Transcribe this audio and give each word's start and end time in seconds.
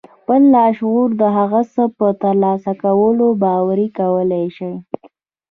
خپل 0.17 0.41
لاشعور 0.55 1.09
د 1.21 1.23
هغه 1.37 1.61
څه 1.73 1.83
په 1.97 2.07
ترلاسه 2.21 2.71
کولو 2.83 3.27
باوري 3.43 3.87
کولای 3.99 4.45
شئ. 4.57 4.73